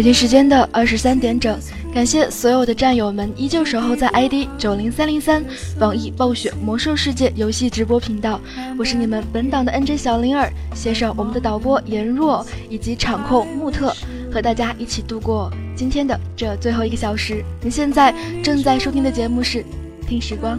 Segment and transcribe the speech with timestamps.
[0.00, 1.58] 北京时间的二十三点整，
[1.92, 5.44] 感谢所有的战友们依旧守候在 ID 九零三零三
[5.78, 8.40] 网易暴雪魔兽世界游戏直播频道。
[8.78, 13.94] 我是你们本档的 NJ 小灵儿，携手我们的导播颜若以及场控穆特，
[14.32, 17.44] 和大家一起度过今天的这最后一个小时。
[17.60, 19.58] 您现在正在收听的节目是
[20.08, 20.58] 《听时光》。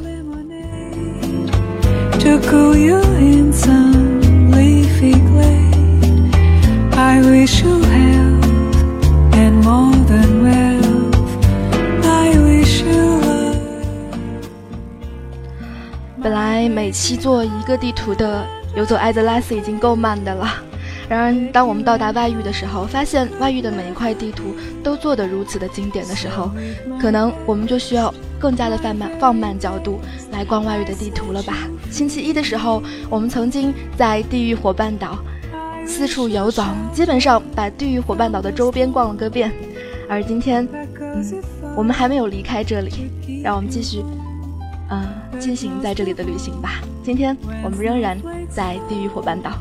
[16.23, 20.47] 本来每期做一个地图的游走艾泽拉斯已经够慢的了，
[21.09, 26.51] 然而当我们到达外域的时候，发现外域的每一块地图都做得如此的经典的时候，
[27.01, 29.99] 可能我们就需要更加的放慢放慢角度
[30.31, 31.67] 来逛外域的地图了吧？
[31.89, 35.17] 星期一的时候，我们曾经在地狱火半岛
[35.87, 36.63] 四处游走，
[36.93, 39.51] 基本上把地狱火半岛的周边逛了个遍，
[40.07, 40.67] 而今天，
[40.99, 41.43] 嗯，
[41.75, 43.09] 我们还没有离开这里，
[43.43, 44.05] 让我们继续。
[44.93, 45.07] 嗯，
[45.41, 46.79] 进行在这里的旅行吧。
[47.03, 48.17] 今天我们仍然
[48.49, 49.51] 在地狱火半岛。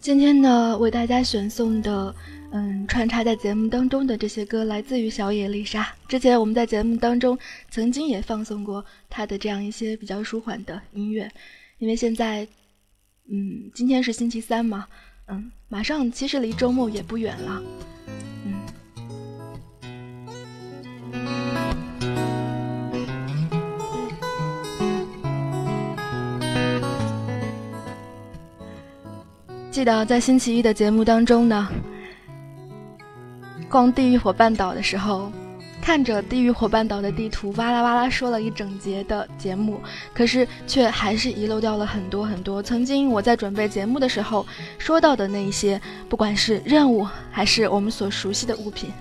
[0.00, 2.21] 今天呢，为大家选送的，嗯，
[2.93, 5.83] 穿插在节目当中的这些歌，来自于小野丽莎。
[6.07, 7.35] 之前我们在节目当中
[7.71, 11.27] 曾经也放送过她的这样一些比较舒缓的音乐，
[11.79, 12.47] 因为现在，
[13.31, 14.85] 嗯，今天是星期三嘛，
[15.25, 17.63] 嗯，马上其实离周末也不远了。
[18.45, 18.53] 嗯
[29.71, 31.67] 记得在星期一的节目当中呢，
[33.73, 35.31] 逛地狱火半岛的时候，
[35.81, 39.81] 看着地狱火半岛的地图，哇啦哇啦说了一整节的节目，
[40.13, 44.45] 可是却还是遗漏掉了很多很多曾经我在准备节目的时候
[44.77, 48.91] 说到的那一些，不管是任务还是我们所熟悉的物品，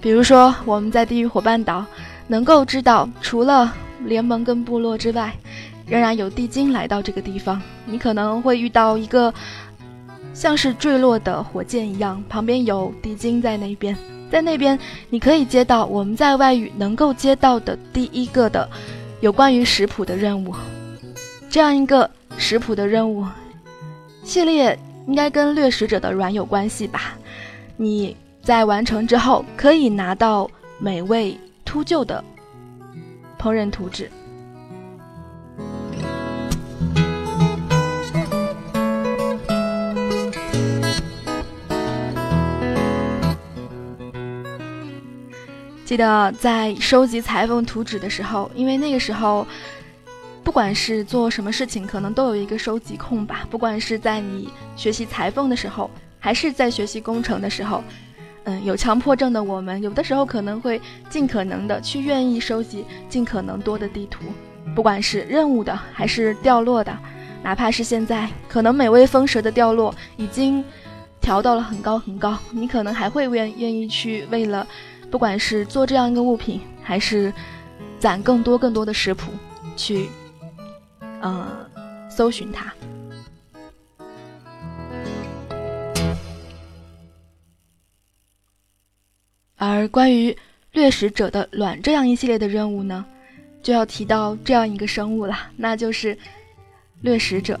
[0.00, 1.84] 比如说我们在地狱火半岛
[2.26, 3.70] 能够知道，除了
[4.06, 5.30] 联盟跟部落之外，
[5.86, 9.34] 仍然有地精来到这个地方，你可能会遇到一个。
[10.36, 13.96] 像是坠落的火箭一样，旁边有敌军在那边，
[14.30, 14.78] 在那边
[15.08, 18.68] 你可以接到我们在外语能够接到的第一个的
[19.20, 20.54] 有关于食谱的任务。
[21.48, 23.24] 这样一个食谱的任务
[24.22, 27.14] 系列，应该跟掠食者的卵有关系吧？
[27.78, 31.34] 你在完成之后，可以拿到美味
[31.64, 32.22] 秃鹫的
[33.40, 34.10] 烹饪图纸。
[45.86, 49.46] 记得在收集裁缝图纸的时候，因为那个时候，
[50.42, 53.46] 不管是做什么事情，可能都有一个收集控吧。
[53.48, 55.88] 不管是在你学习裁缝的时候，
[56.18, 57.84] 还是在学习工程的时候，
[58.42, 64.24] 嗯，有强迫症的我们，有的时候可能会尽可能的去愿意收集尽可能多的地图，
[64.74, 66.98] 不管是任务的还是掉落的，
[67.44, 70.64] 哪怕是现在可能美味风蛇的掉落已经
[71.20, 74.66] 调到了很高很高，你可能还会愿愿意去为了，
[75.16, 77.32] 不管是做这样一个物品，还是
[77.98, 79.32] 攒更多更多的食谱，
[79.74, 80.10] 去，
[81.22, 81.66] 呃，
[82.10, 82.70] 搜寻它。
[89.56, 90.36] 而关于
[90.72, 93.02] 掠食者的卵这样一系列的任务呢，
[93.62, 96.18] 就要提到这样一个生物了，那就是
[97.00, 97.58] 掠食者。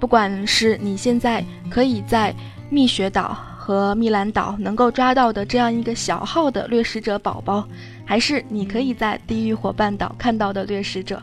[0.00, 2.34] 不管是你现在可以在
[2.68, 7.66] 蜜雪岛和蜜兰岛能够抓到的这样一个小号的掠食者宝宝，
[8.04, 11.20] 还是你可以在地狱火半岛看到的掠食者，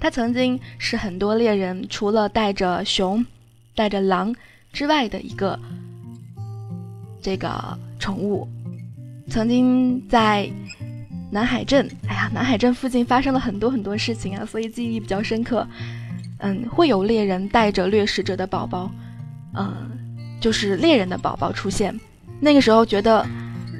[0.00, 3.22] 它曾经是很多猎人除了带着熊、
[3.74, 4.34] 带着狼
[4.72, 5.60] 之外的一个
[7.20, 8.48] 这个宠物。
[9.28, 10.50] 曾经在
[11.30, 15.68] 南海镇，哎呀，南海镇附近发生了很多很多事情啊，所以记忆比较深刻。
[16.38, 18.90] 嗯，会有猎人带着掠食者的宝宝，
[19.52, 20.03] 嗯，
[20.44, 21.98] 就是猎人的宝宝出现。
[22.38, 23.26] 那个时候觉得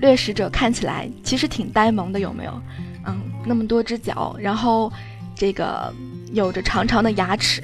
[0.01, 2.63] 掠食者看起来其实挺呆萌的，有没有？
[3.05, 4.91] 嗯，那么多只脚，然后
[5.35, 5.93] 这个
[6.33, 7.63] 有着长长的牙齿，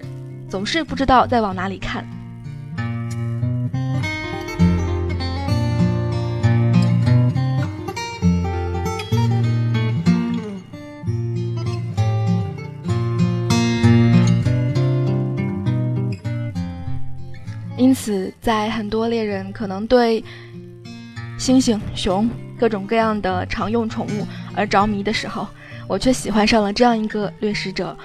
[0.50, 2.06] 总是不知道在往哪里看。
[17.90, 20.22] 因此，在很多猎人可能对
[21.36, 25.44] 猩猩、熊各种各样的常用宠物而着迷的时候，
[25.88, 27.98] 我却喜欢上了这样一个掠食者。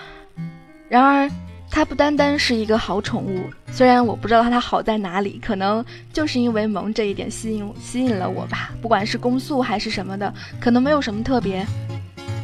[0.90, 1.30] 然而，
[1.70, 3.42] 它不单单是一个好宠物，
[3.72, 8.72] 虽然我不知道它好在哪里，可能就是因为萌这一点吸引吸引了我吧。
[8.82, 11.64] 不管是攻速还是什么的，可能没有什么特别，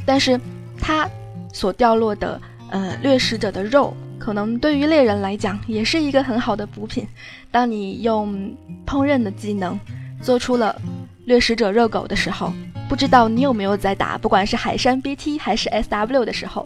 [0.06, 0.40] 但是
[0.80, 1.10] 它
[1.52, 2.40] 所掉落的
[2.70, 3.98] 呃掠食者的肉。
[4.24, 7.08] 可能对于猎人来讲，也是一个很好的补品。
[7.50, 9.78] 当你用烹饪的技能
[10.22, 10.80] 做出了
[11.26, 12.54] 掠食者热狗的时候，
[12.88, 16.64] 不知道你有没有在打，不管是海山 BT 还是 SW 的时候，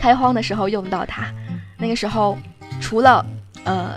[0.00, 1.32] 开荒的时候用到它。
[1.78, 2.36] 那个时候，
[2.80, 3.24] 除了
[3.62, 3.92] 呃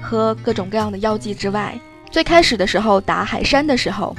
[0.00, 1.78] 喝各种各样的药剂之外，
[2.10, 4.16] 最开始的时候打海山的时候，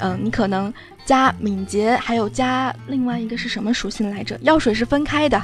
[0.00, 4.36] 嗯，你可能加敏捷，还有加另外一个是什么属性来着？
[4.42, 5.40] 药水是分开的，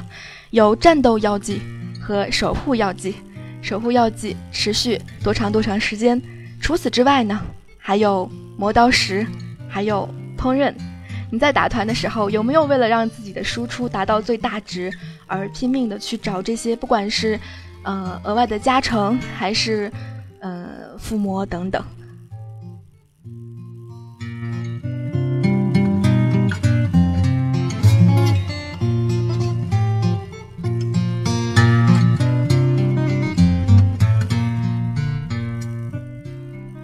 [0.49, 1.61] 有战斗药剂。
[2.05, 3.15] 和守护药剂，
[3.63, 6.21] 守护药剂持续多长多长时间？
[6.61, 7.41] 除此之外呢，
[7.79, 9.25] 还有磨刀石，
[9.67, 10.07] 还有
[10.37, 10.71] 烹饪。
[11.31, 14.93] 你在打团的时候，有没有为了让自己的输出达到最大值
[15.25, 16.75] 而拼命的去找这些？
[16.75, 17.39] 不管是，
[17.81, 19.91] 呃，额外的加成，还是，
[20.41, 21.83] 呃，附魔等等。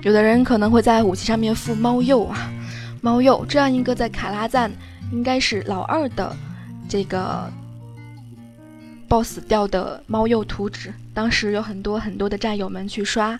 [0.03, 2.51] 有的人可能会在武器上面附猫鼬啊，
[3.01, 4.72] 猫鼬这样一个在卡拉赞
[5.12, 6.36] 应该是老二的
[6.89, 7.51] 这个
[9.08, 13.39] boss 掉的猫鼬图纸，当时有很多很多的战友们去刷。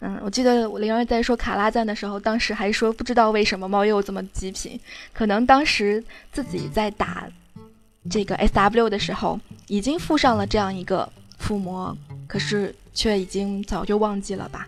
[0.00, 4.80] 嗯，我记得灵儿在说卡拉赞的时候，当时还说不知道为什么猫鼬这么极品，
[5.12, 7.28] 可能当时自己在打
[8.08, 11.06] 这个 SW 的时候已经附上了这样一个
[11.38, 11.94] 附魔，
[12.26, 14.66] 可是却已经早就忘记了吧。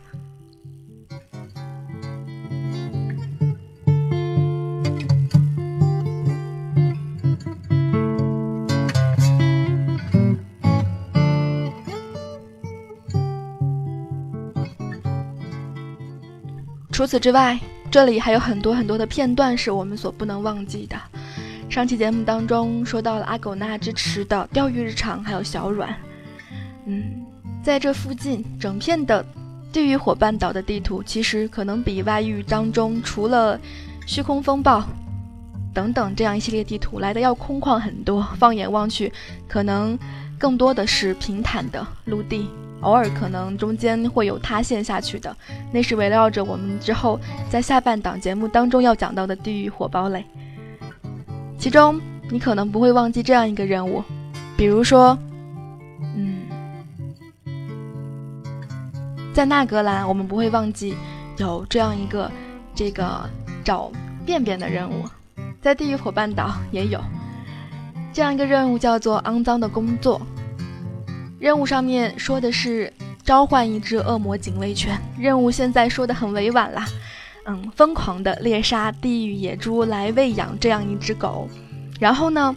[17.00, 17.59] 除此之外，
[17.90, 21.00] 这里还有很多很多的片段是我们所不能忘记的。
[21.71, 25.97] 上期节目当中说到了阿狗纳之池的钓鱼日常，还有小阮。
[26.85, 27.25] 嗯，
[27.62, 29.25] 在这附近，整片的
[29.73, 33.59] 地狱火半岛的地图，其实可能比外域当中除了
[34.07, 34.87] 虚空风暴
[35.73, 38.23] 等等这样一系列地图来的要空旷很多。
[38.37, 39.11] 放眼望去，
[39.49, 39.99] 可能
[40.38, 42.50] 更多的是平坦的陆地。
[42.80, 45.37] 偶尔可能中间会有塌陷下去的，
[45.72, 50.25] 那是围绕着我们之后在下半档节目当中要讲到的地狱火堡垒。
[51.58, 54.02] 其中你可能不会忘记这样一个任务，
[54.56, 55.18] 比如说，
[56.16, 56.40] 嗯，
[59.34, 60.94] 在纳格兰我们不会忘记
[61.37, 62.30] 有这样一个
[62.75, 63.28] 这个
[63.62, 63.92] 找
[64.25, 65.04] 便便的任务，
[65.60, 66.99] 在地狱火半岛也有
[68.12, 70.20] 这样一个任务，叫做肮脏的工作。
[71.40, 72.92] 任务上面说的是
[73.25, 76.87] 召唤一只恶魔警卫犬，任务现在说的很委婉啦，
[77.47, 81.49] 嗯，疯狂的猎杀地狱野猪来喂养这样一只狗，
[81.99, 82.54] 然后呢，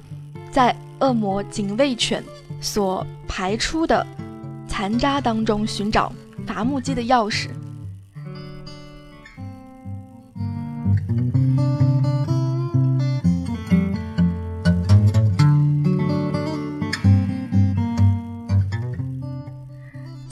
[0.51, 2.21] 在恶魔警卫犬
[2.59, 4.05] 所排出的
[4.67, 6.11] 残渣当中寻找
[6.45, 7.47] 伐木机的钥匙。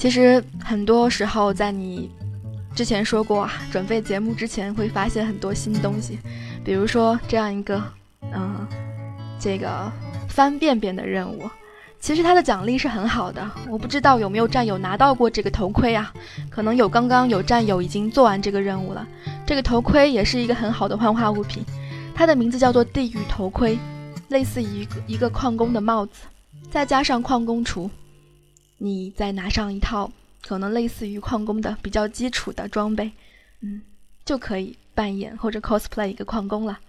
[0.01, 2.09] 其实很多时候，在你
[2.73, 6.17] 之前说过啊，准备节目之前会发现很多新东西，
[6.65, 7.79] 比如说这样一个，
[8.33, 8.67] 嗯，
[9.39, 9.91] 这个
[10.27, 11.47] 翻便便的任务，
[11.99, 13.47] 其实它的奖励是很好的。
[13.69, 16.11] 我不知道有没有战友拿到过这个头盔啊？
[16.49, 19.07] 可能有，刚刚有战友已经做完这个任务了。
[19.45, 21.63] 这个头盔也是一个很好的幻化物品，
[22.15, 23.77] 它的名字叫做地狱头盔，
[24.29, 26.23] 类似于一个一个矿工的帽子，
[26.71, 27.87] 再加上矿工厨。
[28.83, 30.11] 你再拿上一套
[30.41, 33.11] 可能类似于矿工的比较基础的装备，
[33.59, 33.83] 嗯，
[34.25, 36.79] 就可以扮演或者 cosplay 一个矿工了。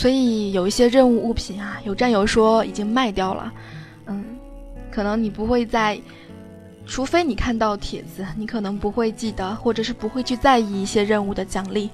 [0.00, 3.52] 所以有一些任务物品啊，有战友说已经卖掉了，
[4.06, 4.24] 嗯，
[4.90, 6.00] 可能你不会在，
[6.86, 11.90] 除非你看到帖子，你可能不会记得，或者是不会去在意一些任务的奖励，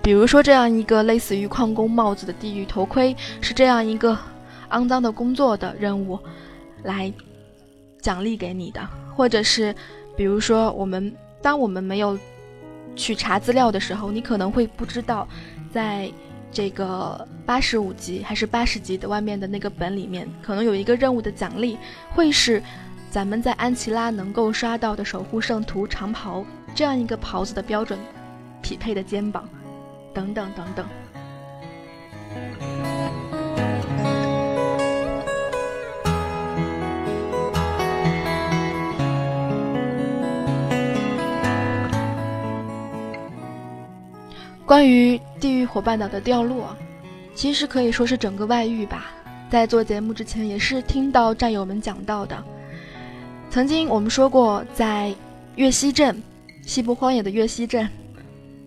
[0.00, 4.16] 比如说这样一个类似于矿工帽子的地狱头盔，是这样一个
[4.70, 6.18] 肮脏的工作的任务，
[6.84, 7.12] 来
[8.00, 8.80] 奖励给你的，
[9.14, 9.74] 或者是
[10.16, 12.18] 比如说我们当我们没有
[12.96, 15.28] 去查资料的时候，你可能会不知道
[15.70, 16.10] 在。
[16.52, 21.78] 这个八十五级还是八十级的外面的那个本里面，可能有一个任务的奖励，
[22.10, 22.62] 会是
[23.10, 27.98] 咱们在安琪拉能够刷到的守护圣徒长袍这样一个袍子的标准
[28.60, 29.48] 匹配的肩膀，
[30.12, 30.86] 等等等等。
[44.70, 46.76] 关于地狱火半岛的掉落，
[47.34, 49.10] 其实可以说是整个外域吧。
[49.50, 52.40] 在做节目之前，也是听到战友们讲到的。
[53.50, 55.12] 曾经我们说过，在
[55.56, 56.22] 月溪镇，
[56.64, 57.88] 西部荒野的月溪镇，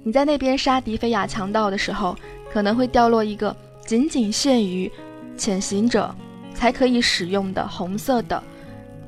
[0.03, 2.17] 你在那边杀迪菲亚强盗的时候，
[2.51, 3.55] 可能会掉落一个
[3.86, 4.91] 仅仅限于
[5.38, 6.13] 潜行者
[6.53, 8.43] 才可以使用的红色的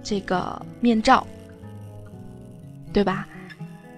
[0.01, 1.27] 这个面罩，
[2.93, 3.27] 对吧？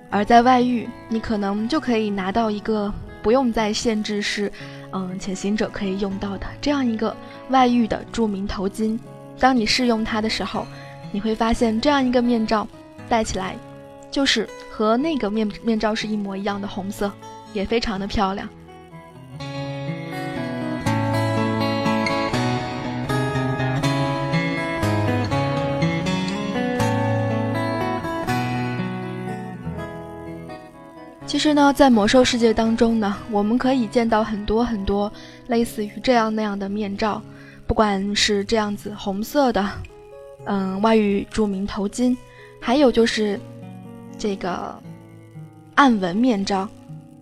[0.10, 4.52] 而在外域，你可能就可以拿到一个不用再限制是，
[4.92, 7.16] 嗯，潜行者可以用到的这样一个
[7.50, 8.98] 外域的著名头巾。
[9.40, 10.66] 当你试用它的时候，
[11.12, 12.68] 你会发现这样一个面罩
[13.10, 13.56] 戴起来，
[14.10, 17.12] 就是和那个面面罩是一模一样的红色，
[17.54, 18.48] 也非常的漂亮。
[31.28, 35.12] 其实呢，在魔兽世界当中呢，我们可以见到很多很多
[35.48, 37.22] 类似于这样那样的面罩，
[37.68, 39.70] 不管是这样子红色的，
[40.46, 42.16] 嗯，外语著名头巾，
[42.62, 43.38] 还有就是
[44.18, 44.74] 这个
[45.76, 46.68] 暗纹面罩，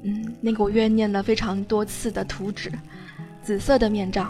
[0.04, 2.72] 嗯，那个我怨念了非常多次的图纸，
[3.42, 4.28] 紫色的面罩，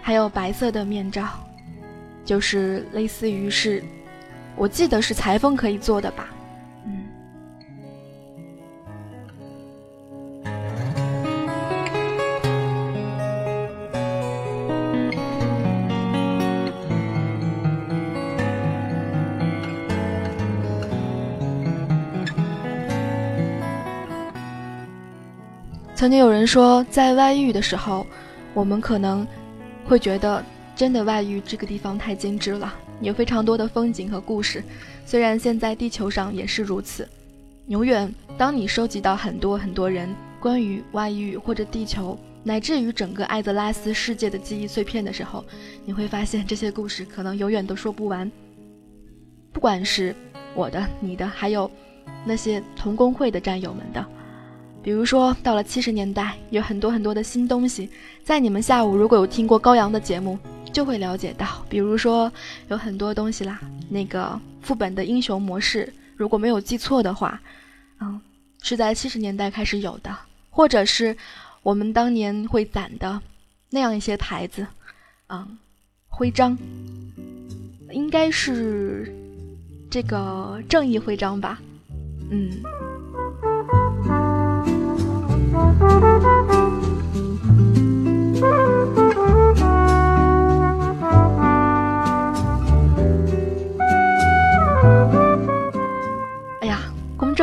[0.00, 1.28] 还有白色的面罩，
[2.24, 3.84] 就是类似于是，
[4.56, 6.30] 我记得是裁缝可以做的吧。
[26.00, 28.06] 曾经有人说，在外遇的时候，
[28.54, 29.28] 我们可能
[29.84, 30.42] 会觉得，
[30.74, 34.64] 真的外遇这个地方太精致了，有非常多的风景和故事。
[35.04, 37.06] 虽然现在地球上也是如此，
[37.66, 40.08] 永远当你收集到很多很多人
[40.40, 45.44] 关于外遇或者地球，乃至于整个艾泽拉斯世界的记忆碎片的时候，
[45.84, 48.32] 你会发现这些故事可能永远都说不完。
[49.52, 50.16] 不管是
[50.54, 51.70] 我的、你的，还有
[52.24, 54.02] 那些同工会的战友们的。
[54.82, 57.90] 比如说，到了七十年代，有很多很多的新东西，
[58.24, 60.38] 在你们下午如果有听过高阳的节目，
[60.72, 61.64] 就会了解到。
[61.68, 62.32] 比如说，
[62.68, 63.60] 有很多东西啦，
[63.90, 67.38] 那个副本的英雄模式，如果没有记错的话，
[68.00, 68.18] 嗯，
[68.62, 70.16] 是在七十年代开始有的，
[70.48, 71.14] 或者是
[71.62, 73.20] 我们当年会攒的
[73.68, 74.66] 那样一些牌子，
[75.28, 75.58] 嗯，
[76.08, 76.56] 徽章，
[77.90, 79.14] 应该是
[79.90, 81.60] 这个正义徽章吧。
[82.30, 82.50] 嗯。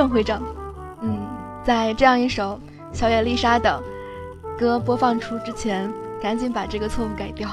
[0.08, 0.42] 正徽章。
[1.02, 1.20] 嗯，
[1.66, 2.58] 在这样一首
[2.94, 3.84] 小野丽莎的
[4.58, 5.92] 歌播放出之前，
[6.24, 7.50] 赶紧把这个错误改掉。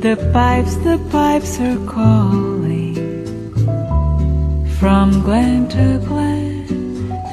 [0.00, 2.94] The pipes, the pipes are calling
[4.78, 6.66] from glen to glen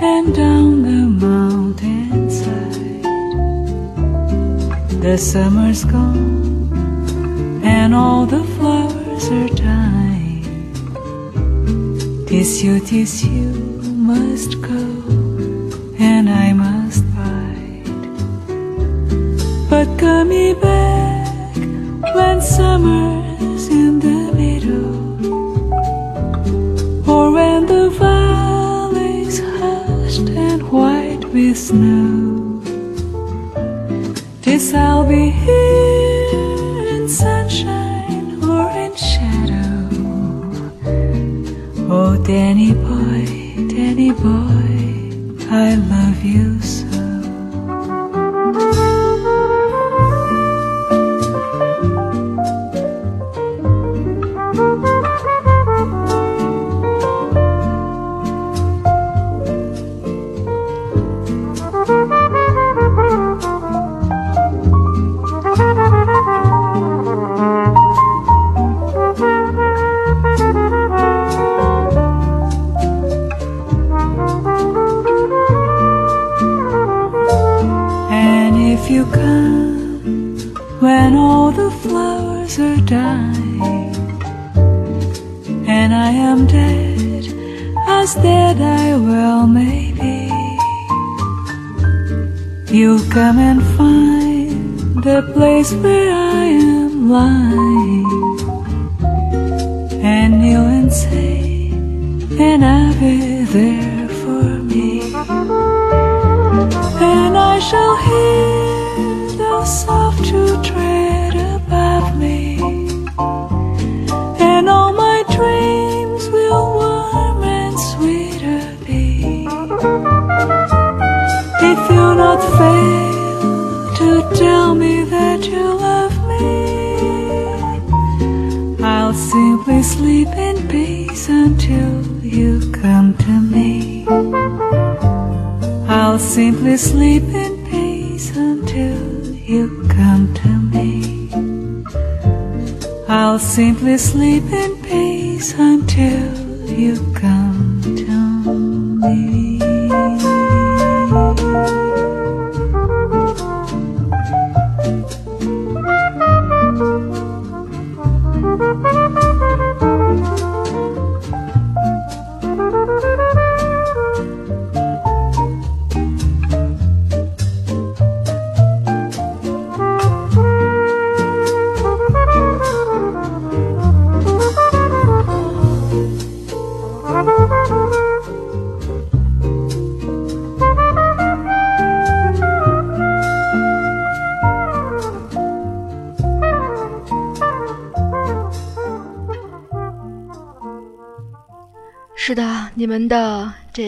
[0.01, 2.51] and down the mountainside.
[5.01, 6.69] The summer's gone
[7.63, 10.00] and all the flowers are dying.
[12.31, 13.51] Tis you, tis you
[14.09, 14.83] must go
[15.99, 17.83] and I must bide.
[19.69, 21.57] But come me back
[22.15, 24.93] when summer's in the meadow,
[27.05, 32.61] or when the valley's hushed and white with snow.
[34.41, 35.70] This I'll be here
[45.53, 46.60] I love you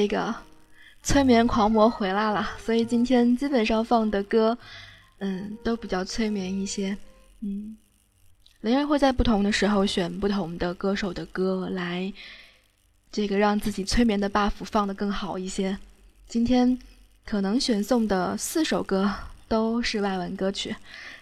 [0.04, 0.36] 这个
[1.02, 4.58] 催眠狂魔回来了，所以今天基本上放的歌，
[5.20, 6.98] 嗯，都比较催眠一些。
[7.40, 7.78] 嗯，
[8.60, 12.12] 林儿会在不同的时候选不同的歌手的歌来，
[13.14, 15.78] 这个让自己催眠的 buff 放的更好一些。
[16.28, 16.78] 今天
[17.24, 19.10] 可能选送的四首歌
[19.48, 20.76] 都是外文歌曲，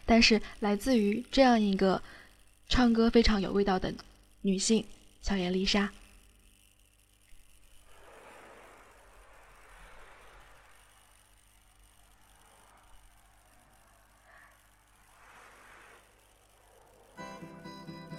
[0.08, 2.02] 但是来自于这样一个
[2.68, 3.94] 唱歌非常有味道的
[4.42, 4.84] 女性
[5.22, 5.92] 小野丽莎。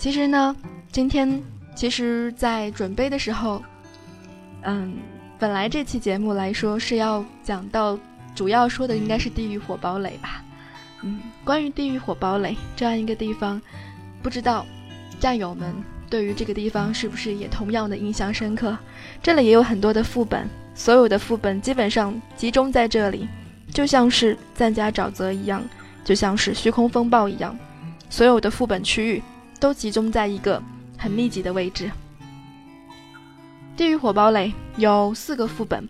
[0.02, 0.56] 其实呢，
[0.90, 1.40] 今天
[1.76, 3.62] 其实，在准备的时候，
[4.62, 4.96] 嗯，
[5.38, 7.96] 本来这期节目来说是要讲到，
[8.34, 10.42] 主要说的应该是地狱火堡垒吧，
[11.04, 13.62] 嗯，关于地狱火堡垒这样一个地方，
[14.20, 14.66] 不知道
[15.20, 15.72] 战友们
[16.10, 18.76] 对于这个地方是不是也同样的印象深刻？
[19.22, 23.28] 这里也有很多的副本，所有的副本基本上集中在这里，
[23.72, 25.62] 就像是赞加沼泽一样，
[26.04, 27.56] 就像是虚空风暴一样，
[28.10, 29.22] 所有的副本区域。
[29.62, 30.61] 都集中在一个
[30.98, 31.88] 很密集的位置。
[33.77, 35.88] 地狱火堡垒有四个副本，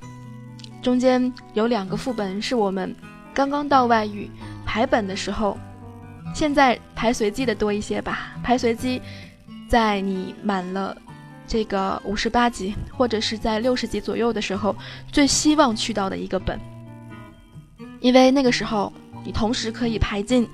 [0.82, 2.94] 中间有两个副本是我们
[3.32, 4.30] 刚刚到外域
[4.66, 5.56] 排本的时候，
[6.34, 8.36] 现在排随机的多一些吧。
[8.42, 9.00] 排随机，
[9.70, 10.94] 在你满了
[11.46, 14.76] 这个五十八级或者是在六十级左右的时候，
[15.10, 16.60] 最希望去到的一个本，
[18.00, 18.92] 因为那个时候
[19.24, 20.46] 你同时可以排进，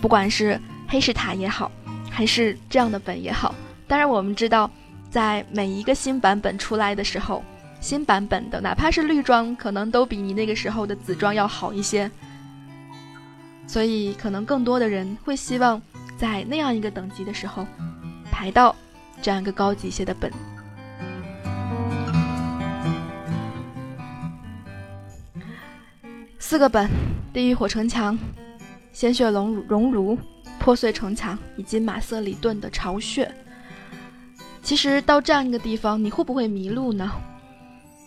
[0.00, 0.58] 不管是
[0.88, 1.70] 黑石塔也好，
[2.12, 3.54] 还是这样的本也好。
[3.88, 4.70] 当然我们知道。
[5.12, 7.44] 在每一个新版本出来的时候，
[7.82, 12.10] 新版本的哪怕是绿装，可能都比你那个时候的紫装要好一些。
[13.66, 15.78] 所以，可能更多的人会希望
[16.16, 17.66] 在那样一个等级的时候，
[18.30, 18.74] 排到
[19.20, 20.32] 这样一个高级一些的本。
[26.38, 26.88] 四个本：
[27.34, 28.18] 地狱火城墙、
[28.94, 30.18] 鲜血熔熔炉、
[30.62, 33.28] 破碎城墙以及马瑟里顿的巢穴。
[34.62, 37.10] 其实到这样一个地方，你会不会迷路呢？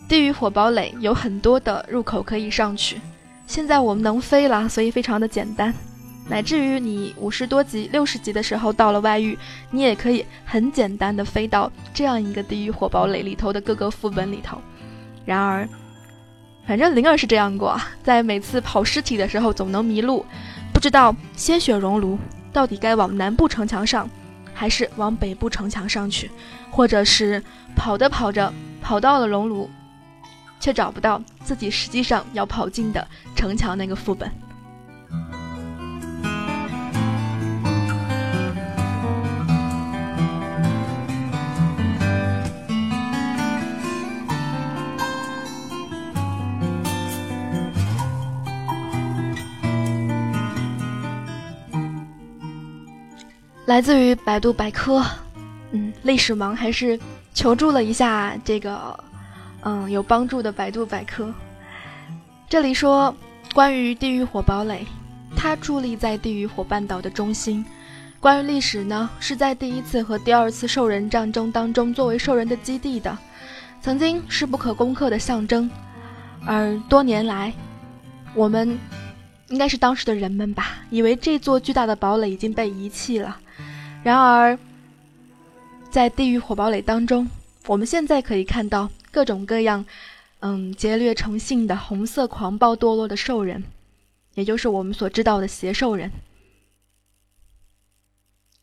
[0.08, 2.98] 地狱火堡垒有很多的入口可以上去。
[3.46, 5.74] 现在我们能飞了，所以非常的简单。
[6.28, 9.38] 乃至于你五十多级、六十级的时候到了外域，
[9.70, 14.58] 你也可以很简单的飞到这样一个地狱火堡垒里头的各个副本里头。
[15.26, 15.68] 然而，
[16.66, 20.24] 反正灵儿是这样过，在每次跑尸体的时候总能迷路，
[20.72, 22.18] 不知道鲜血熔炉
[22.52, 24.08] 到底该往南部城墙上。
[24.58, 26.30] 还是往北部城墙上去，
[26.70, 27.44] 或者是
[27.76, 29.68] 跑着跑着跑到了熔炉，
[30.58, 34.32] 却找不到自己实际上要跑进的城墙那个副本。
[53.66, 55.04] 来自于百度百科，
[55.72, 56.98] 嗯，历史盲还是
[57.34, 58.96] 求助了一下这个，
[59.62, 61.34] 嗯，有帮助的百度百科。
[62.48, 63.12] 这里说，
[63.52, 64.86] 关于地狱火堡垒，
[65.34, 67.64] 它伫立在地狱火半岛的中心。
[68.20, 73.18] 关于历史呢，是在第一次和第二次兽人战争当中作为兽人的基地的，
[73.80, 75.68] 曾经是不可攻克的象征。
[76.46, 77.52] 而多年来，
[78.32, 78.78] 我们
[79.48, 83.36] 应该是当时的人们吧，以为这座巨大的堡垒已经被遗弃了。
[84.06, 84.56] 然而，
[85.90, 87.28] 在地狱火堡垒当中，
[87.66, 89.84] 我们现在可以看到各种各样，
[90.38, 93.64] 嗯，劫掠成性的红色狂暴堕落的兽人，
[94.34, 96.12] 也就是我们所知道的邪兽人。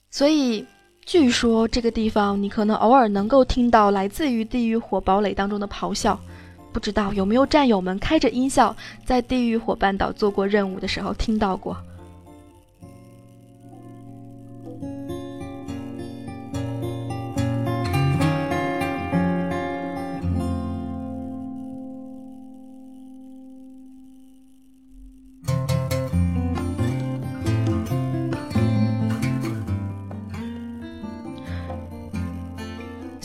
[0.10, 0.65] 所以，
[1.06, 6.17] 据说这个地方你可能偶尔能够听到来自于地狱火堡垒当中的咆哮。
[6.71, 8.73] 不知道有没有战友们开着音效
[9.06, 11.77] 在地狱火半岛做过任务的时候听到过？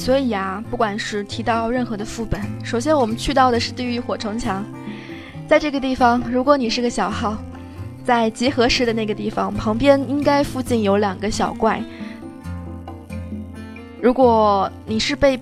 [0.08, 4.64] 所以啊，不管是提到任何的副本，首先我们去到的是地狱火城墙，
[5.46, 7.36] 在这个地方，如果你是个小号，
[8.06, 11.82] 在集合时的那个地方旁边，应该附近有两个小怪。
[14.00, 15.38] 如果你是被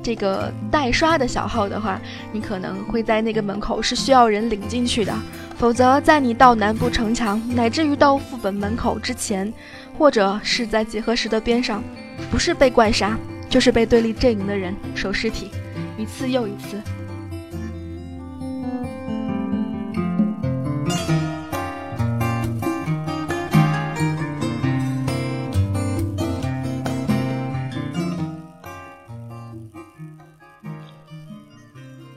[0.00, 5.12] 这个代刷的小号的话，你可能会在那个门口是需要人领进去的，
[5.56, 9.52] 否则在你到南部城墙乃至于到副本门口之前，
[9.98, 11.82] 或者是在集合时的边上，
[12.30, 13.18] 不是被怪杀。
[13.52, 15.50] 就是被对立阵营的人守尸体，
[15.98, 16.80] 一次又一次。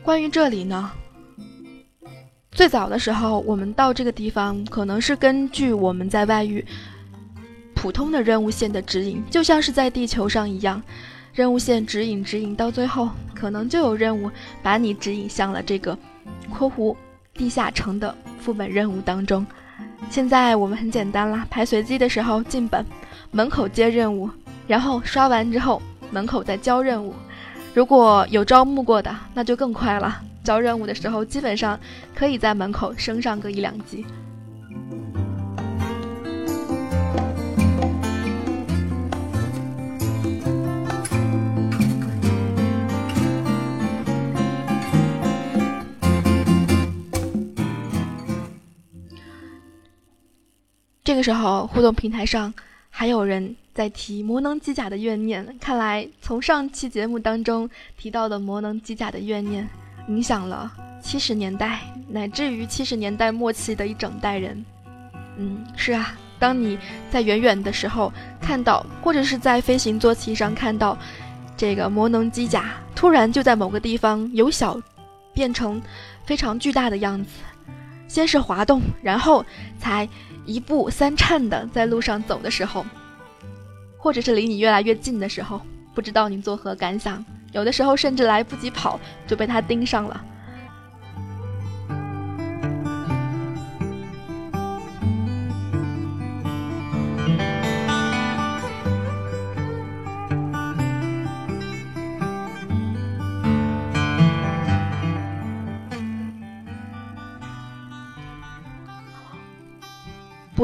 [0.02, 0.89] 关于这里呢，
[2.50, 6.65] 最早的时候，我们到这个地方，可能是根据我们在外域
[7.74, 10.82] 普通的任务线的指引，就像是在地球上一样。
[11.36, 14.32] 任务线指引指引到最后，可能就有任务
[14.63, 15.98] 把你指引向了这个
[16.50, 16.95] （括弧
[17.34, 19.45] 地下城）的副本任务当中。
[20.10, 22.86] 现在我们很简单啦，排随机的时候进本，
[23.32, 24.30] 门口接任务，
[24.65, 27.13] 然后刷完之后门口再交任务。
[27.74, 30.21] 如果有招募过的，那就更快了。
[30.41, 31.78] 交任务的时候，基本上
[32.15, 34.06] 可以在门口升上个一两级。
[51.15, 52.54] 这个时候，互动平台上
[52.89, 55.47] 还有人在提摩能机甲的怨念。
[55.62, 59.65] 看来从上期节目当中提到的摩能机甲的怨念，
[60.10, 60.69] 影响了
[61.01, 64.65] 七十年代乃至于七十年代末期的一整代人。
[65.38, 66.78] 嗯，是啊，当你
[67.10, 70.97] 在远远的时候看到，或者是在飞行坐骑上看到
[71.56, 74.78] 这个摩能机甲，突然就在某个地方由小
[75.34, 75.82] 变成
[76.25, 77.30] 非常巨大的样子，
[78.06, 79.45] 先是滑动，然后
[79.80, 80.06] 才
[80.45, 82.86] 一步三颤的在路上走的时候。
[83.97, 85.60] 或者是离你越来越近的时候，
[85.95, 87.25] 不知道你作何感想？
[87.51, 90.23] 有的时候甚至来不及跑就被他盯上了。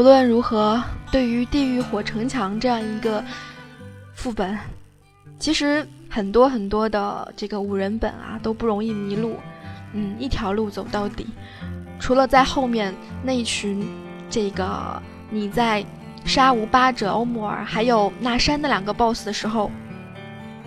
[0.02, 0.82] 无论如何。
[1.12, 3.24] 对于《地狱火城墙》这样一个
[4.16, 4.58] 副本，
[5.38, 9.38] 其实很多很多的这个五人本啊都不容易迷路，
[9.94, 11.28] 嗯，一条路走到底。
[12.00, 13.88] 除了在后面那一群，
[14.28, 15.86] 这个你在
[16.26, 19.70] 杀无八者、欧姆尔还有那山那两个 BOSS 的时候，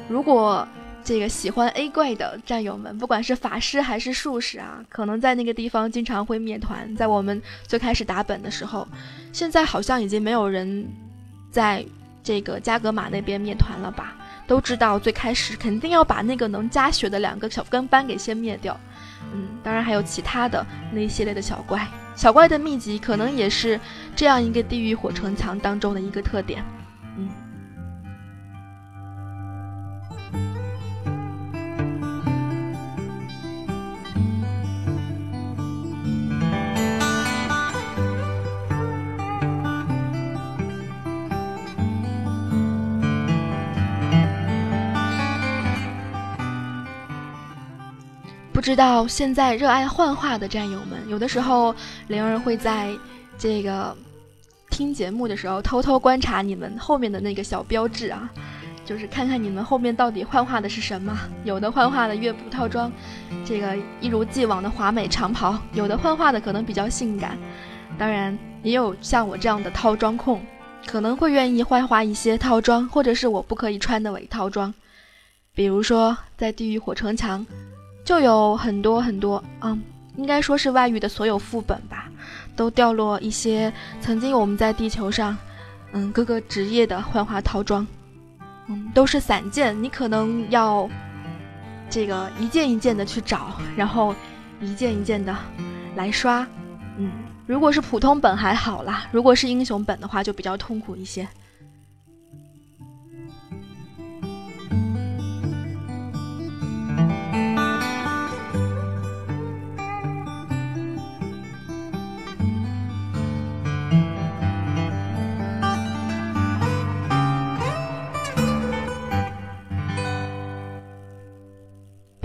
[0.08, 0.64] 如果
[1.04, 6.96] 这个喜欢 A 怪的战友们，不管是法师还是术士啊，可能在那个地方经常会灭团。
[6.96, 8.88] 在我们最开始打本的时候，
[9.30, 10.88] 现在好像已经没有人
[11.50, 11.84] 在
[12.22, 14.16] 这个加格玛那边灭团了吧？
[14.46, 18.78] 都知道最开始肯定要把那个能加血的两个小跟班给先灭掉。
[19.32, 23.78] 嗯，当然还有其他的那一系列的小怪，小怪的秘籍可能也是
[24.16, 26.64] 这样一个地狱火城墙当中的一个特点。
[48.64, 51.74] 知道现在热爱幻化的战友们，有的时候
[52.06, 52.96] 灵儿会在
[53.36, 53.94] 这个
[54.70, 58.26] 听节目的时候偷偷观察你们后面的那个小标志啊，
[58.82, 61.14] 就是看看你们后面到底幻化的是什么。
[61.44, 62.90] 有的幻化的乐谱套装，
[63.44, 67.36] 这个一如既往的华美长袍；有的幻化的可能比较性感，
[67.98, 70.40] 当然也有像我这样的套装控，
[70.86, 74.72] 可能会愿意幻化一些套装，或者是我不可以穿的伪套装，
[75.54, 77.44] 比如说在地狱火城墙。
[78.04, 79.82] 就有很多很多，嗯，
[80.16, 82.10] 应该说是外域的所有副本吧，
[82.54, 85.36] 都掉落一些曾经我们在地球上，
[85.92, 87.86] 嗯，各个职业的幻化套装，
[88.66, 90.88] 嗯，都是散件，你可能要
[91.88, 94.14] 这个一件一件的去找，然后
[94.60, 95.34] 一件一件的
[95.96, 96.46] 来刷，
[96.98, 97.10] 嗯，
[97.46, 101.26] 如果是普通本还好啦，如果是英雄本的话就比较痛苦一些。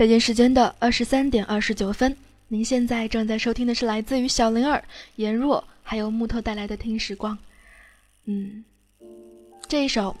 [0.00, 2.16] 北京时间的二十三点二十九分，
[2.48, 4.82] 您现在正在收听的是来自于小灵儿、
[5.16, 7.34] 颜若还有木头带来的《听时光》。
[8.24, 8.64] 嗯，
[9.68, 10.16] 这一首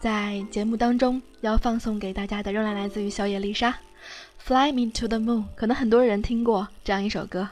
[0.00, 3.70] 在节目当中要放送给大家的，仍然来自于小野丽莎，
[4.38, 5.42] 《Fly Me to the Moon》。
[5.54, 7.46] 可能很多人听过这样一首歌。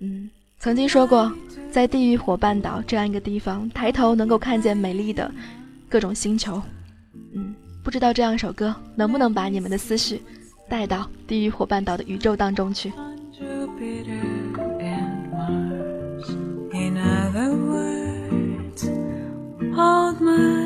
[0.00, 1.32] 嗯，曾经说过，
[1.70, 5.32] 在地狱火半岛这样一个地方，抬头能够看见美丽的
[5.88, 6.60] 各种星球。
[7.36, 10.20] 嗯，不知道这样一首歌能不能把你们的思绪。
[10.72, 12.90] 带到地狱伙伴岛的宇宙当中去。
[19.74, 20.61] Hold my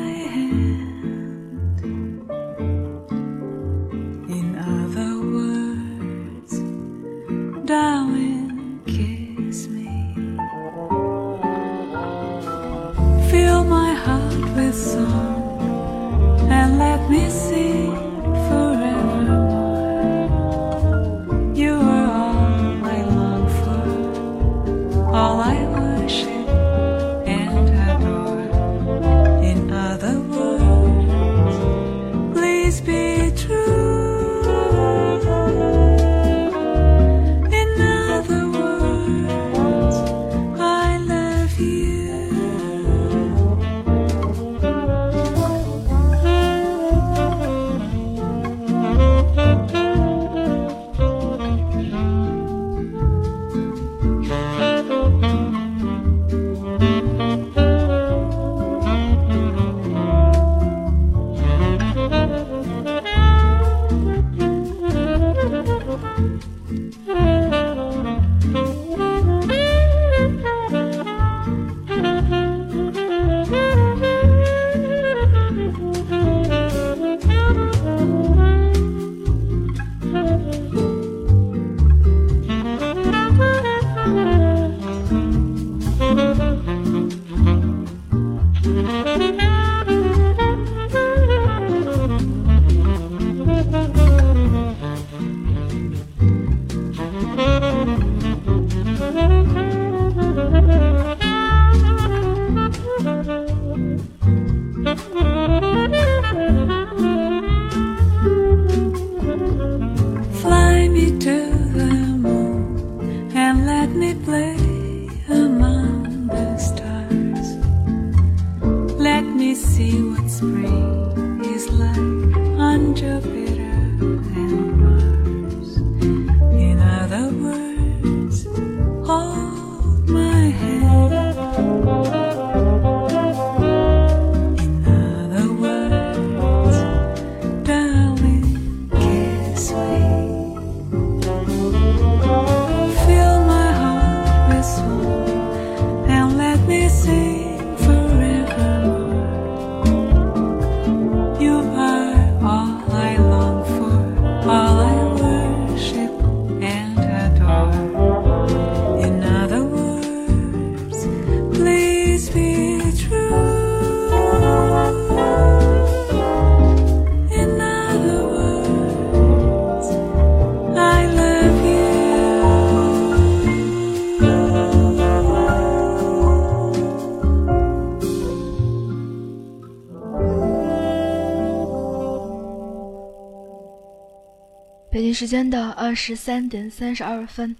[185.17, 187.55] 时间的二十三点三十二分，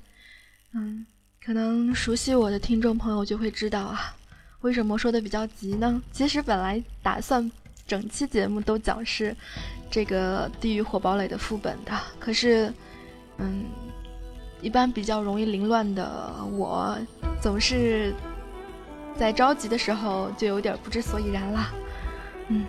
[0.75, 1.03] 嗯，
[1.43, 4.15] 可能熟悉我的听众朋友就会知道啊，
[4.61, 5.99] 为什么说的比较急呢？
[6.11, 7.51] 其实本来打算
[7.87, 9.35] 整期节目都讲是
[9.89, 12.71] 这个《地狱火堡垒》的副本的，可是，
[13.39, 13.65] 嗯，
[14.61, 16.95] 一般比较容易凌乱的我，
[17.41, 18.13] 总是
[19.17, 21.73] 在着急的时候就有点不知所以然啦。
[22.49, 22.63] 嗯，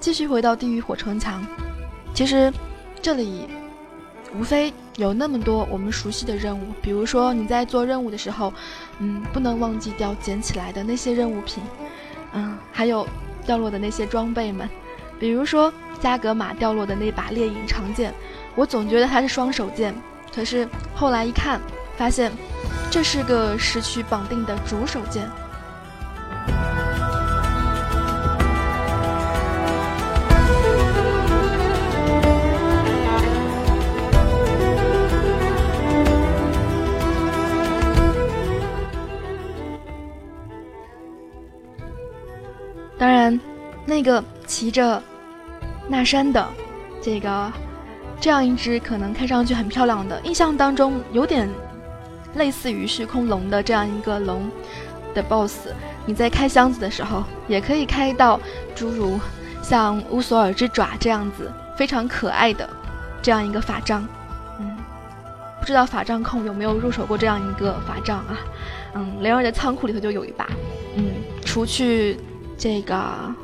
[0.00, 1.46] 继续回到地狱火城墙，
[2.12, 2.52] 其实
[3.00, 3.46] 这里。
[4.38, 8.52] 无非有那么多我们熟悉的任务，比如说你在做任务的时候，
[8.98, 11.62] 嗯，不能忘记掉捡起来的那些任务品，
[12.32, 13.06] 嗯，还有
[13.46, 14.68] 掉落的那些装备们，
[15.18, 18.12] 比如说加格玛掉落的那把猎影长剑，
[18.54, 19.94] 我总觉得它是双手剑，
[20.34, 21.60] 可是后来一看，
[21.96, 22.30] 发现
[22.90, 25.26] 这是个失去绑定的主手剑。
[42.98, 43.38] 当然，
[43.84, 45.02] 那个骑着
[45.86, 46.48] 那山的
[47.02, 47.52] 这个
[48.18, 51.46] 这样一只可能看上去很漂亮的，印象当中有点
[52.36, 54.50] 类似于虚空龙的这样一个龙
[55.14, 55.68] 的 BOSS，
[56.06, 58.40] 你在开箱子的时候也可以开到
[58.74, 59.20] 诸如
[59.62, 62.66] 像乌索尔之爪这样子非常可爱的
[63.20, 64.08] 这样一个法杖。
[64.58, 64.74] 嗯，
[65.60, 68.38] 不知道法杖控有没有入手过这样一个法杖啊？
[68.94, 70.48] 嗯，雷儿的仓库里头就有一把。
[70.96, 71.04] 嗯，
[71.44, 72.18] 除去。
[72.58, 73.34] 这个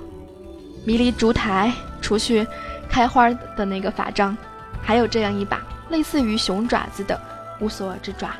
[0.84, 2.46] 迷离烛台，除去
[2.88, 4.36] 开花的那个法杖，
[4.82, 7.20] 还有这样一把类似于熊爪子的
[7.60, 8.30] 乌索尔之爪。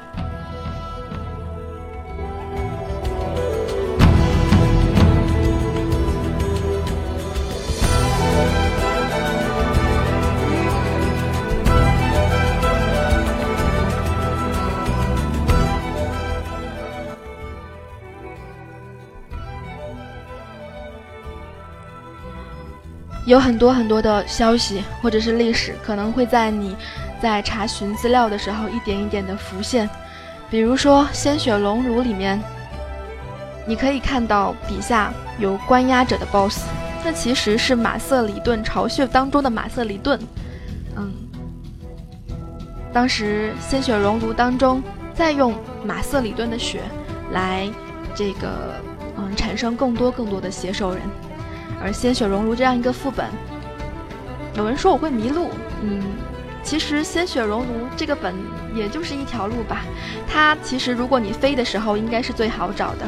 [23.25, 26.77] 有很多很多的消息或者是历史，可能会在你
[27.20, 29.89] 在查询资料的时候一点一点的浮现。
[30.51, 32.43] 比如说《鲜血熔炉》里面，
[33.64, 36.64] 你可以看到底下有关押者的 BOSS，
[37.05, 40.20] 那其实是马瑟里顿巢穴当中的马瑟里顿。
[40.97, 41.12] 嗯，
[42.93, 44.83] 当时《鲜血熔炉》当中
[45.14, 45.55] 再用
[45.85, 46.81] 马瑟里顿的血
[47.31, 47.70] 来
[48.14, 48.75] 这个
[49.16, 51.01] 嗯产生更多更多的写手人。
[51.83, 53.26] 而鲜血熔炉这样一个副本，
[54.55, 55.51] 有人说我会迷路，
[55.83, 56.01] 嗯，
[56.62, 58.35] 其实鲜血熔炉这个本
[58.74, 59.83] 也就是一条路吧。
[60.28, 63.07] 它其实如果你飞的时候，应该是最好找的。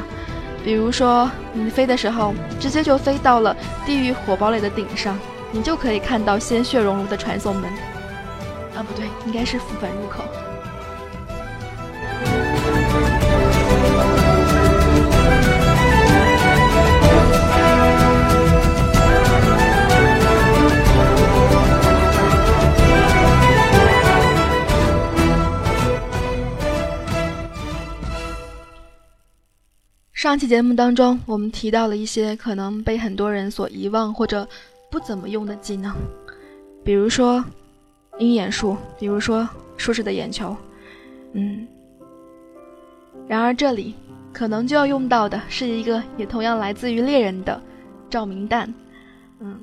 [0.65, 5.19] 比如说你飞的时候，直接就飞到了地狱火堡垒的顶上，
[5.53, 7.71] 你就可以看到鲜血熔炉的传送门。
[8.75, 10.25] 啊，不对，应该是副本入口。
[30.25, 34.49] 上期节目当中，我们提到了一些可能被很多人所遗忘或者
[34.91, 35.95] 不怎么用的技能，
[36.83, 37.45] 比如说
[38.19, 39.47] 鹰眼术，比如说
[39.77, 40.57] 术士的眼球，
[41.35, 41.69] 嗯。
[43.29, 43.95] 然而这里
[44.33, 47.61] 可能就要用到的是一个也同样来自于猎人的
[48.09, 48.73] 照明弹，
[49.41, 49.61] 嗯。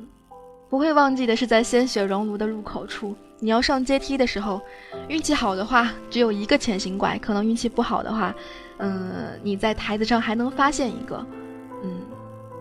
[0.69, 4.61] 不会忘记的是，在鲜血熔炉的入口处，你要上阶梯的时候，
[5.07, 8.31] 运气好的话只有一个潜行怪，可能运气不好的话。
[8.81, 11.23] 嗯，你在台子上还能发现一个，
[11.83, 12.01] 嗯，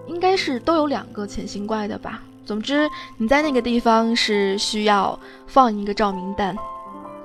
[0.06, 2.22] 应该是都有两个潜行怪的吧。
[2.44, 6.56] 总之，你在那个地方是需要放一个照明弹，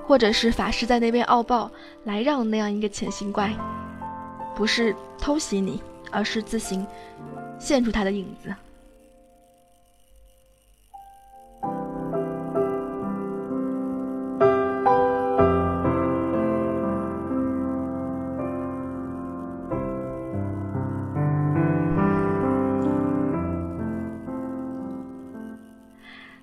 [0.06, 1.70] 或者是法师在那边傲爆，
[2.04, 3.52] 来让那样一个潜行怪，
[4.54, 6.86] 不是偷袭你，而是自行
[7.58, 8.54] 现出他的影子。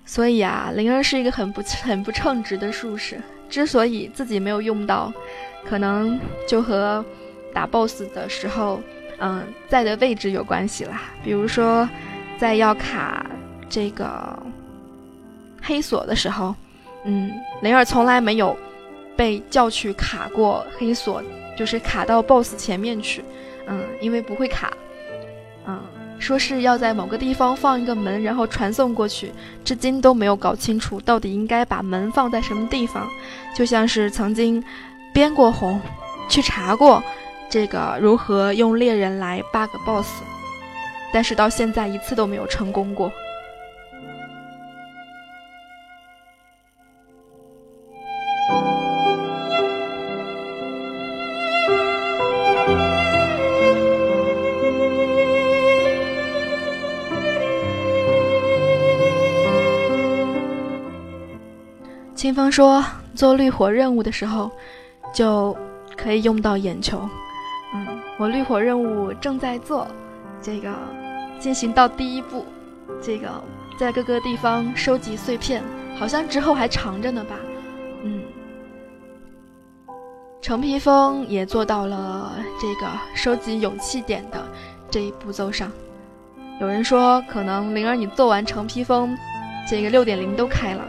[0.04, 3.20] 所以啊，灵儿是一个很不很不称职的术士。
[3.48, 5.12] 之所以自己没有用到，
[5.64, 7.04] 可能就和
[7.52, 8.80] 打 BOSS 的时候，
[9.18, 11.02] 嗯，在的位置有关系啦。
[11.22, 11.88] 比如说，
[12.36, 13.24] 在要卡
[13.68, 14.36] 这个
[15.62, 16.54] 黑锁的时候，
[17.04, 17.30] 嗯，
[17.62, 18.56] 灵儿从来没有
[19.16, 21.22] 被叫去卡过黑锁，
[21.56, 23.22] 就是卡到 BOSS 前面去，
[23.66, 24.72] 嗯，因为不会卡，
[25.66, 25.80] 嗯。
[26.24, 29.30] 说是要在某个地方放一个门，然后传送过去，
[29.62, 33.06] 至今都没有搞清楚到底应该把门放在什么地方。
[33.54, 34.64] 就像是曾经
[35.12, 35.78] 编过红，
[36.26, 37.04] 去查过
[37.50, 40.22] 这个如何用猎人来 bug boss，
[41.12, 43.12] 但是到现在一次都没有成功过。
[62.34, 64.50] 清风说：“做绿火任务的时候，
[65.14, 65.56] 就
[65.96, 67.08] 可以用到眼球。
[67.72, 67.86] 嗯，
[68.18, 69.86] 我绿火任务正在做，
[70.42, 70.68] 这个
[71.38, 72.44] 进行到第一步，
[73.00, 73.28] 这个
[73.78, 75.62] 在各个地方收集碎片，
[75.96, 77.36] 好像之后还长着呢吧？
[78.02, 78.20] 嗯，
[80.42, 84.44] 橙皮风也做到了这个收集勇气点的
[84.90, 85.70] 这一步骤上。
[86.60, 89.16] 有人说，可能灵儿你做完橙皮风，
[89.70, 90.84] 这个六点零都开了。”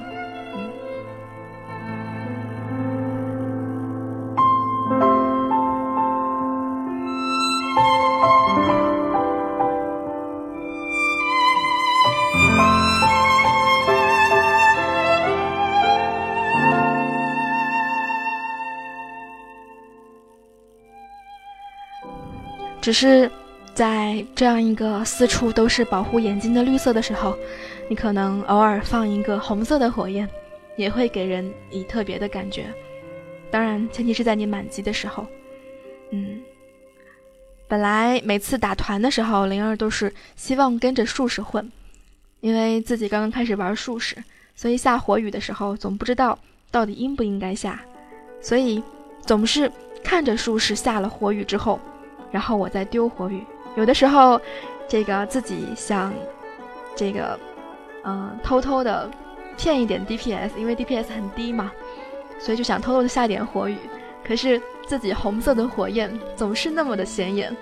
[22.86, 23.32] 只是
[23.74, 27.36] 在这样一个四处都是保护眼睛的绿色的时候，
[27.90, 30.30] 你可能偶尔放一个红色的火焰，
[30.78, 32.68] 也会给人以特别的感觉。
[33.50, 35.26] 当然，前提是在你满级的时候。
[36.12, 36.40] 嗯，
[37.68, 41.72] 本来每次打团的时候，灵儿都是希望跟着术士混，
[42.42, 44.16] 因为自己刚刚开始玩术士，
[44.56, 46.38] 所以下火雨的时候总不知道
[46.70, 47.84] 到底应不应该下，
[48.40, 48.84] 所以
[49.22, 49.72] 总是
[50.04, 51.80] 看着术士下了火雨之后。
[52.36, 53.46] 然后我再丢火雨，
[53.78, 54.38] 有的时候，
[54.90, 56.12] 这个自己想，
[56.94, 57.40] 这个，
[58.04, 59.10] 嗯，偷偷的
[59.56, 61.72] 骗一点 DPS，因为 DPS 很低嘛，
[62.38, 63.78] 所以就想偷偷的下一点火雨。
[64.22, 67.56] 可是自己红色的火焰总是那么的显眼。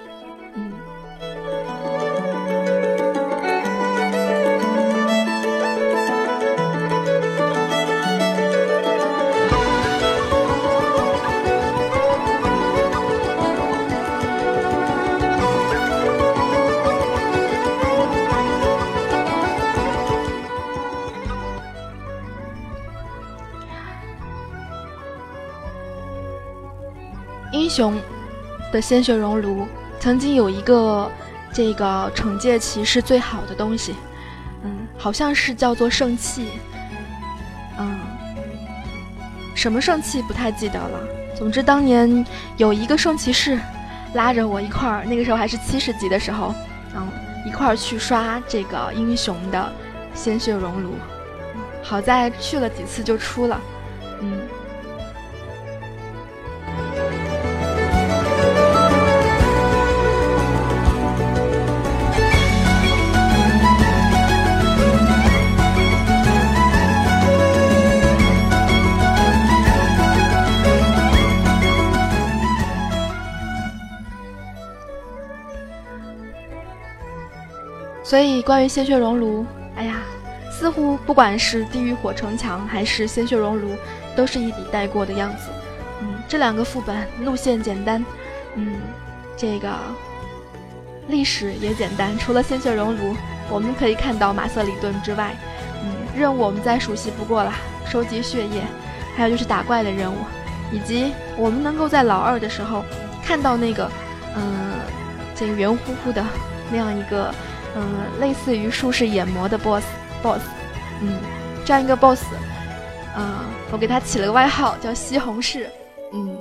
[27.54, 27.96] 英雄
[28.72, 29.68] 的鲜血熔炉
[30.00, 31.10] 曾经有一个
[31.54, 33.96] 这个惩戒骑士最好的东西，
[34.64, 36.48] 嗯，好像是叫做圣器，
[37.78, 38.00] 嗯，
[39.54, 41.00] 什么圣器不太记得了。
[41.38, 42.26] 总之当年
[42.58, 43.60] 有一个圣骑士
[44.16, 46.56] 拉着我一块儿，那个时候还是七十级的时候，
[46.96, 47.08] 嗯，
[47.46, 49.72] 一块儿去刷这个英雄的
[50.16, 50.96] 鲜血熔炉，
[51.84, 53.62] 好在去了几次就出了，
[78.14, 79.44] 所以，关于鲜血熔炉，
[79.76, 79.96] 哎呀，
[80.52, 83.76] 似乎不管是地狱火城墙还是鲜血熔炉，
[84.16, 85.50] 都是一笔带过的样子。
[86.00, 88.06] 嗯，这两个副本路线简单，
[88.54, 88.76] 嗯，
[89.36, 89.68] 这个
[91.08, 92.16] 历史也简单。
[92.20, 93.16] 除了鲜血熔炉，
[93.50, 95.36] 我们可以看到马瑟里顿之外，
[95.84, 97.52] 嗯，任务我们再熟悉不过了，
[97.88, 98.62] 收集血液，
[99.18, 100.18] 还有就是打怪的任务，
[100.72, 102.86] 以及我们能够在老二的时候
[103.24, 103.90] 看到那个，
[104.36, 104.74] 嗯，
[105.34, 106.24] 这个圆乎乎的
[106.70, 107.34] 那样一个。
[107.76, 110.42] 嗯，类似于术士眼魔的 boss，boss，
[111.02, 111.18] 嗯，
[111.66, 112.22] 这样一个 boss，
[113.16, 115.66] 啊，我给他起了个外号叫西红柿，
[116.14, 116.38] 嗯。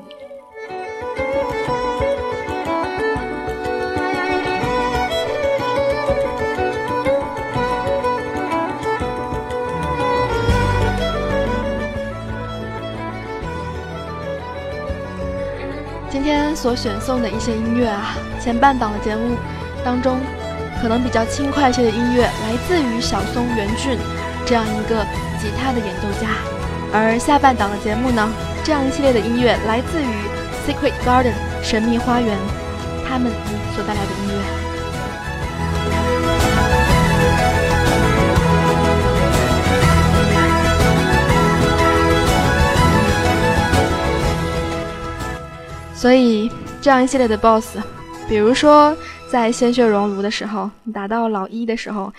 [16.10, 19.34] 今天所选送的一些音乐啊，前半档的节目
[19.82, 20.20] 当中，
[20.82, 23.96] 可能比较轻快一些的音乐来自于小松原俊
[24.44, 25.06] 这样一个
[25.40, 26.26] 吉他的演奏家，
[26.92, 28.28] 而下半档的节目呢，
[28.64, 30.08] 这样一系列的音乐来自于
[30.66, 32.36] Secret Garden 神秘花园
[33.08, 33.30] 他们
[33.76, 34.34] 所带来的音乐。
[45.94, 47.76] 所以，这样一系列的 BOSS，
[48.28, 48.96] 比如说
[49.32, 52.12] 在鲜血熔炉的时候，你打到老一的时候，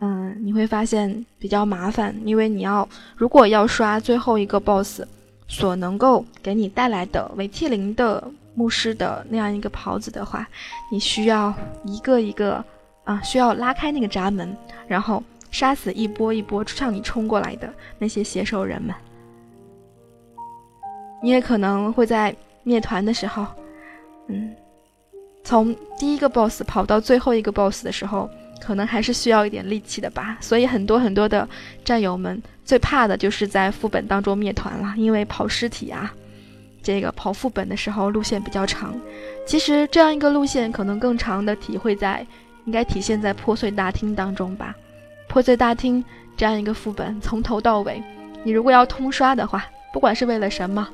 [0.00, 5.02] 嗯，你会发现比较麻烦，因为你要如果要刷最后一个 BOSS
[5.46, 10.44] 所能够给你带来的韦替林的牧师的那样一个袍子的话，
[10.90, 11.54] 你需要
[11.84, 12.64] 一个一个
[13.04, 14.52] 啊，需要拉开那个闸门，
[14.88, 18.92] 然后杀死一波一波向你冲过来的那些写手人们。
[21.22, 22.34] 你也可能会在。
[22.68, 23.46] 灭团的时候，
[24.26, 24.52] 嗯，
[25.46, 28.28] 从第一个 boss 跑到最后一个 boss 的时候，
[28.60, 30.36] 可能还是需要一点力气的吧。
[30.40, 31.48] 所以很多很多的
[31.84, 36.12] 战友们最怕的就是在副本当中灭团了，因为跑尸体啊，
[36.82, 38.92] 这个跑副本的时候路线比较长。
[39.46, 42.26] 其实这样一个路线可能更长的体会在，
[42.64, 44.74] 应该体现在破碎大厅当中吧。
[45.28, 46.04] 破碎大厅
[46.36, 48.02] 这样一个副本从头到尾，
[48.42, 50.88] 你如果要通刷的话，不管是为了什么，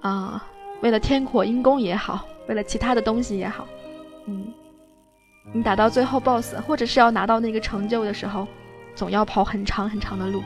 [0.00, 0.42] 啊。
[0.80, 3.68] 为了天火阴功也好，为了其他的东西也好，
[4.30, 4.54] 嗯，
[5.52, 8.46] 你打到最后 BOSS，或者是要拿到那个成就的时候，
[8.94, 10.40] 总要跑很长很长的路。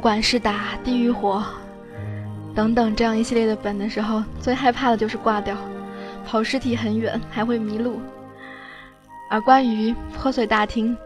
[0.00, 1.44] 不管是打地狱火
[2.54, 5.54] 等等这样一系列的本的时候，最害怕的就是挂掉，
[6.24, 8.00] 跑尸体很远，还会迷路。
[9.28, 10.96] 而关于破碎大厅，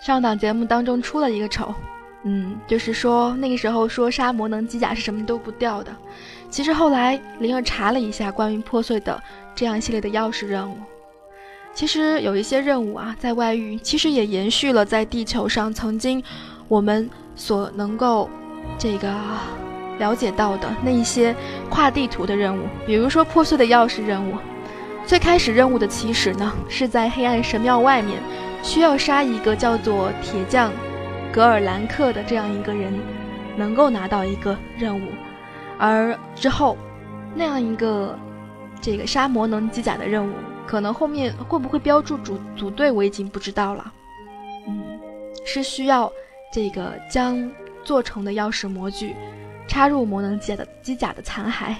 [0.00, 1.74] 上档节目当中出了一个丑，
[2.22, 5.90] 嗯，就是说那个时候说杀魔能机甲是什么都不掉的，
[6.48, 9.20] 其实后来灵儿查了一下关于破碎的
[9.56, 10.76] 这样一系列的钥匙任务。
[11.74, 16.22] 其实有一些任务啊，在外域其实也延续了在地球上曾经
[16.68, 17.10] 我们
[17.40, 18.28] 所能够
[18.76, 19.10] 这个
[19.98, 21.34] 了解到的那一些
[21.70, 24.34] 跨地图的任务，比如说破碎的钥匙任务。
[25.06, 28.20] 最开始任务的起始呢，是在黑暗神庙外面，
[28.62, 30.70] 需要杀一个叫做铁匠
[31.32, 32.92] 格尔兰克的这样一个人，
[33.56, 35.08] 能够拿到一个任务，
[35.78, 36.76] 而之后
[37.34, 38.14] 那样一个
[38.82, 40.34] 这个杀魔能机甲的任务。
[40.66, 43.92] 可能后面会不会标注组组队，我已经不知道了。
[44.68, 45.00] 嗯，
[45.44, 46.12] 是需要
[46.52, 47.50] 这个将
[47.84, 49.14] 做成的钥匙模具
[49.68, 51.74] 插入魔能机的机甲的残骸，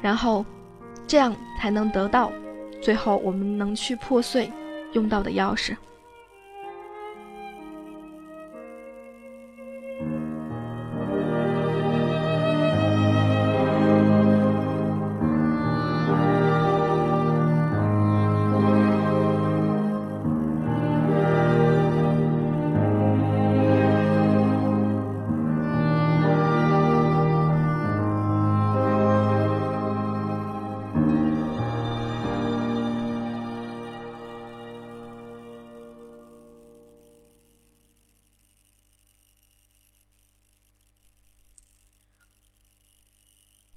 [0.00, 0.44] 然后
[1.06, 2.30] 这样才能得到
[2.80, 4.50] 最后我们能去破碎
[4.92, 5.76] 用到的钥匙。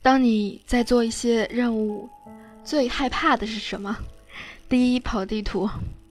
[0.05, 2.07] 当你在做一些任务，
[2.63, 3.97] 最害怕的是什么？
[4.69, 5.67] 第一，跑地图；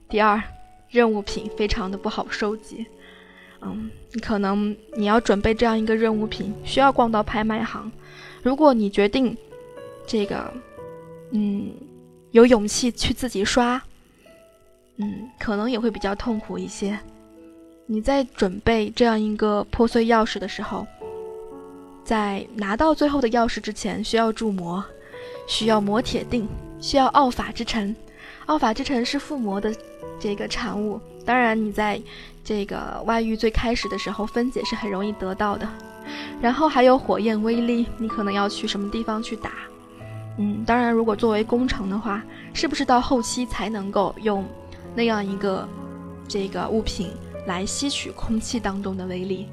[0.09, 0.43] 第二，
[0.89, 2.85] 任务品非常的不好收集。
[3.61, 3.89] 嗯，
[4.21, 7.89] 可能你要准备这样一个任务品，需要逛到拍卖行。
[8.43, 9.33] 如果你决定
[10.05, 10.53] 这个，
[11.31, 11.71] 嗯，
[12.31, 13.81] 有勇气去自己刷，
[14.97, 16.99] 嗯，可能也会比较痛苦一些。
[17.85, 20.85] 你在准备这样一个破碎钥匙的时候。
[22.05, 24.81] 在拿到最后的钥匙之前，需要铸魔，
[25.47, 26.47] 需要磨铁锭，
[26.79, 27.93] 需要奥法之尘。
[28.45, 29.75] 奥法之尘是附魔的
[30.19, 31.99] 这个产物，当然你在
[32.43, 35.67] 这个外域最开始的时候分解是很容易得到的。
[36.39, 39.51] 然后还有火焰威力，你可能要去什么地方去打？
[40.37, 44.45] 嗯，当然如果作为工程的话，是不是到后期才能够用
[44.93, 45.67] 那样一个
[46.27, 47.09] 这个物品
[47.47, 49.47] 来吸取空气当中的威力？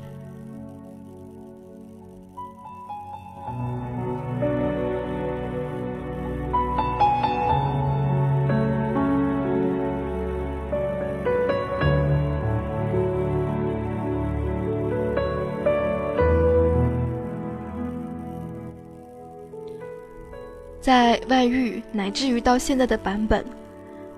[20.82, 23.46] 在外域乃至于到现在的版本，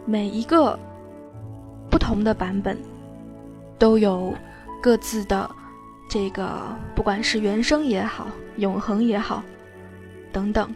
[0.06, 0.78] 每一个
[1.90, 2.76] 不同的版本
[3.78, 4.32] 都有
[4.82, 5.48] 各自的
[6.08, 9.42] 这个，不管是原生也好，永恒也好，
[10.32, 10.74] 等等，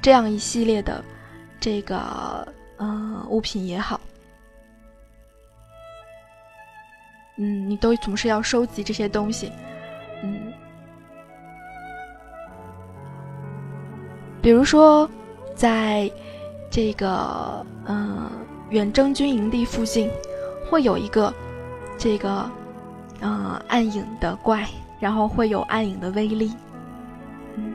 [0.00, 1.04] 这样一系列的
[1.60, 2.48] 这个
[2.78, 4.00] 呃物品也好，
[7.36, 9.52] 嗯，你都总是要收集这些东西，
[14.44, 15.08] 比如说，
[15.54, 16.10] 在
[16.70, 18.30] 这个嗯
[18.68, 20.10] 远征军营地附近，
[20.68, 21.32] 会有一个
[21.96, 22.44] 这个
[23.22, 24.68] 嗯暗影的怪，
[25.00, 26.52] 然后会有暗影的威力。
[27.56, 27.72] 嗯，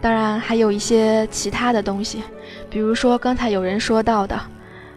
[0.00, 2.22] 当然还有一些其他的东西，
[2.70, 4.40] 比如说刚才有人说到的，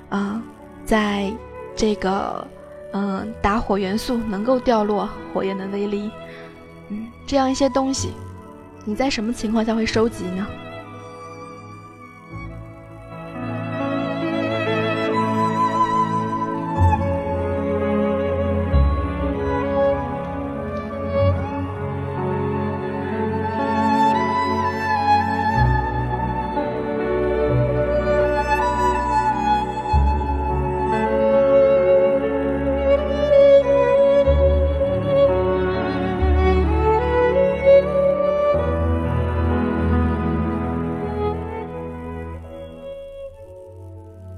[0.07, 0.41] 啊，
[0.85, 1.29] 在
[1.75, 2.47] 这个
[2.93, 6.09] 嗯打火元素能够掉落火焰的威力，
[6.87, 8.13] 嗯，这样一些东西。
[8.87, 10.47] 你在什么情况下会收集呢？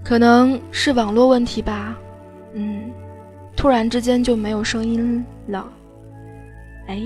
[0.10, 1.96] 可能是网络问题吧，
[2.56, 2.92] 嗯，
[3.56, 5.72] 突然之间就没有声音了，
[6.88, 7.00] 哎，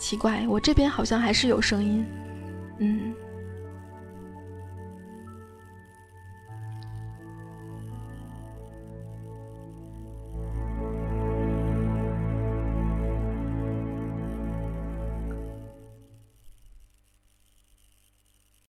[0.00, 2.06] 奇怪，我这边好像还是有声音，
[2.78, 3.07] 嗯。